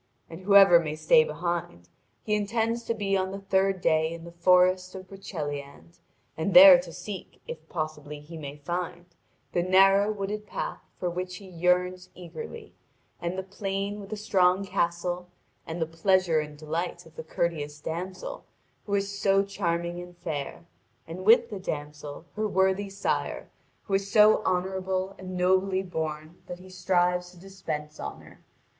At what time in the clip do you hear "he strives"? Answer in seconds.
26.57-27.29